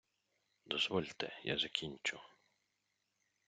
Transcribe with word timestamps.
Дозвольте, 0.65 1.39
я 1.43 1.57
закінчу! 1.57 2.19